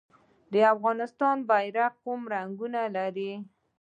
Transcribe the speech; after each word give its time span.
د 0.51 0.53
افغانستان 0.73 1.37
بیرغ 1.49 1.91
کوم 2.03 2.21
رنګونه 2.33 2.81
لري؟ 2.97 3.31